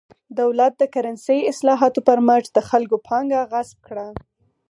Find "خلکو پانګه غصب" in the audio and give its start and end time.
2.69-3.77